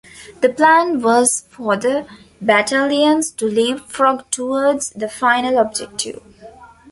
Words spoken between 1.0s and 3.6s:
was for the battalions to